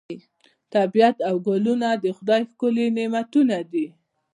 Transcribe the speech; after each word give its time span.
طبیعت 0.73 1.15
او 1.29 1.35
ګلونه 1.47 1.89
د 2.03 2.05
خدای 2.17 2.41
ښکلي 2.51 2.85
نعمتونه 2.97 3.57
دي. 3.71 3.85